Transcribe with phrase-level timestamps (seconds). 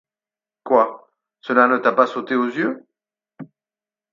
[0.63, 2.87] Quoi, cela ne t’a pas sauté aux yeux?